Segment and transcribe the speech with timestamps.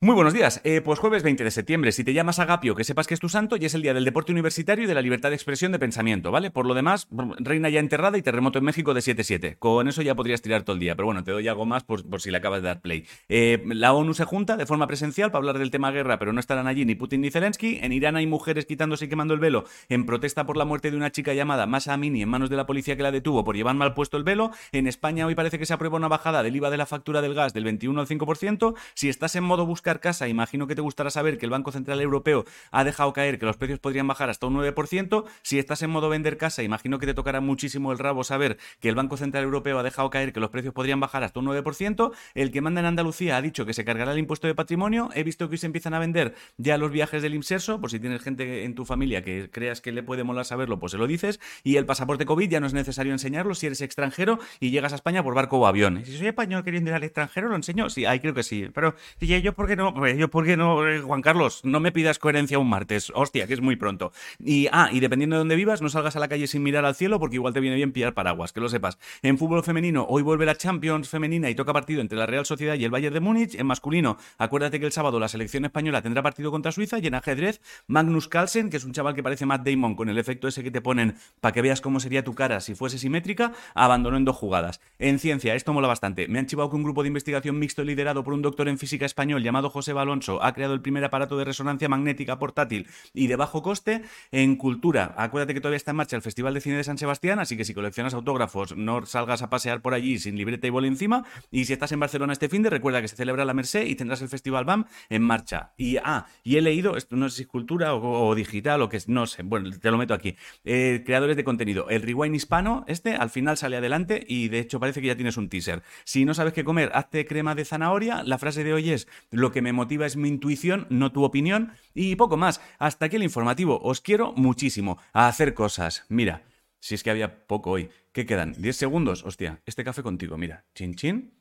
[0.00, 0.60] Muy buenos días.
[0.62, 1.90] Eh, pues jueves 20 de septiembre.
[1.90, 4.04] Si te llamas Agapio, que sepas que es tu santo y es el día del
[4.04, 6.52] deporte universitario y de la libertad de expresión de pensamiento, ¿vale?
[6.52, 9.58] Por lo demás, reina ya enterrada y terremoto en México de 7-7.
[9.58, 12.20] Con eso ya podrías tirar todo el día, pero bueno, te doy algo más por,
[12.20, 13.08] si le acabas de dar play.
[13.28, 16.38] Eh, la ONU se junta de forma presencial para hablar del tema guerra, pero no
[16.38, 17.80] estarán allí ni Putin ni Zelensky.
[17.82, 20.96] En Irán hay mujeres quitándose y quemando el velo en protesta por la muerte de
[20.96, 23.74] una chica llamada Masa Amini en manos de la policía que la detuvo por llevar
[23.74, 24.52] mal puesto el velo.
[24.70, 27.34] En España hoy parece que se aprueba una bajada del IVA de la factura del
[27.34, 28.76] gas del 21 al 5%.
[28.94, 32.00] Si estás en modo buscar casa, imagino que te gustará saber que el Banco Central
[32.00, 35.24] Europeo ha dejado caer que los precios podrían bajar hasta un 9%.
[35.42, 38.88] Si estás en modo vender casa, imagino que te tocará muchísimo el rabo saber que
[38.88, 42.12] el Banco Central Europeo ha dejado caer que los precios podrían bajar hasta un 9%.
[42.34, 45.08] El que manda en Andalucía ha dicho que se cargará el impuesto de patrimonio.
[45.14, 47.98] He visto que hoy se empiezan a vender ya los viajes del Imserso, por si
[47.98, 51.06] tienes gente en tu familia que creas que le puede molar saberlo, pues se lo
[51.06, 51.40] dices.
[51.64, 54.96] Y el pasaporte COVID ya no es necesario enseñarlo si eres extranjero y llegas a
[54.96, 56.02] España por barco o avión.
[56.04, 57.90] Si soy español queriendo ir al extranjero, lo enseño.
[57.90, 58.68] Sí, ahí creo que sí.
[58.74, 59.94] Pero, ¿y yo por qué no?
[59.94, 63.10] Pues, yo por qué no, eh, Juan Carlos, no me pidas coherencia un martes.
[63.14, 64.12] Hostia, que es muy pronto.
[64.38, 66.94] Y, ah, y dependiendo de dónde vivas, no salgas a la calle sin mirar al
[66.94, 68.98] cielo porque igual te viene bien pillar paraguas, que lo sepas.
[69.22, 72.74] En fútbol femenino, hoy vuelve la Champions femenina y toca partido entre la Real Sociedad
[72.74, 73.54] y el Bayern de Múnich.
[73.54, 77.14] En masculino, acuérdate que el sábado la selección española tendrá partido contra Suiza y en
[77.14, 80.62] ajedrez, Magnus Carlsen, que es un chaval que parece Matt Damon con el efecto ese
[80.62, 84.24] que te ponen para que veas cómo sería tu cara si fuese simétrica, abandonó en
[84.24, 84.80] dos jugadas.
[84.98, 86.28] En ciencia, esto mola bastante.
[86.28, 89.06] Me han chivado que un grupo de investigación mixto liderado por un doctor en física
[89.06, 93.36] español llamado José Balonso ha creado el primer aparato de resonancia magnética portátil y de
[93.36, 94.02] bajo coste
[94.32, 95.14] en cultura.
[95.16, 97.64] Acuérdate que todavía está en marcha el Festival de Cine de San Sebastián, así que
[97.64, 101.24] si coleccionas autógrafos, no salgas a pasear por allí sin libreta y bol encima.
[101.50, 103.94] Y si estás en Barcelona este fin de, recuerda que se celebra la Merced y
[103.94, 105.72] tendrás el Festival BAM en marcha.
[105.76, 108.98] Y, ah, y he leído, esto no sé si es cultura o, digital o que
[109.06, 110.36] no sé, bueno, te lo meto aquí.
[110.64, 111.88] Eh, creadores de contenido.
[111.88, 115.36] El Rewind hispano, este, al final sale adelante y de hecho parece que ya tienes
[115.36, 115.82] un teaser.
[116.04, 118.22] Si no sabes qué comer, hazte crema de zanahoria.
[118.22, 121.72] La frase de hoy es, lo que me motiva es mi intuición, no tu opinión.
[121.94, 122.60] Y poco más.
[122.78, 123.80] Hasta aquí el informativo.
[123.82, 126.04] Os quiero muchísimo a hacer cosas.
[126.08, 126.44] Mira,
[126.80, 127.90] si es que había poco hoy.
[128.12, 128.54] ¿Qué quedan?
[128.54, 129.24] ¿10 segundos?
[129.24, 130.64] Hostia, este café contigo, mira.
[130.74, 131.34] Chin, chin.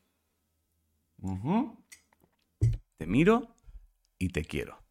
[2.98, 3.56] Te miro
[4.18, 4.87] y te quiero.